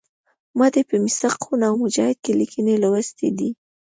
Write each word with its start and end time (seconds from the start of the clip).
ما 0.57 0.67
دې 0.73 0.81
په 0.89 0.95
میثاق 1.03 1.35
خون 1.43 1.61
او 1.69 1.75
مجاهد 1.83 2.17
کې 2.23 2.31
لیکنې 2.39 2.73
لوستي 2.83 3.29
دي. 3.37 3.49